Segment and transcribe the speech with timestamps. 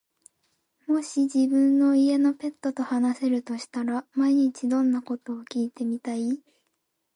[0.87, 6.41] もし自分の家のペットと話せるとしたら、毎日どんなことを聞いてみたい？